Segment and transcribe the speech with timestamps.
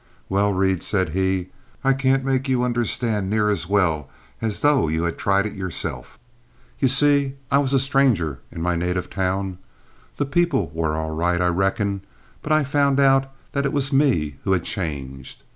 [0.29, 1.51] "Well, Reed," said he,
[1.83, 4.09] "I can't make you understand near as well
[4.41, 6.17] as though you had tried it yourself.
[6.79, 9.59] You see I was a stranger in my native town.
[10.17, 12.01] The people were all right, I reckon,
[12.41, 15.43] but I found out that it was me who had changed.